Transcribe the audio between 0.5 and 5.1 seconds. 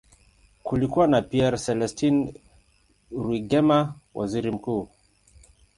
Kulikuwa na Pierre Celestin Rwigema, waziri mkuu.